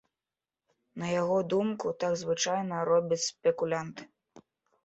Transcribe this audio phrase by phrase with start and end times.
[1.01, 4.03] На яго думку, так звычайна робяць спекулянты.